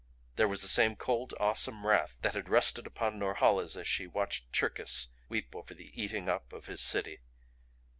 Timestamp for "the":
0.63-0.67, 5.75-5.91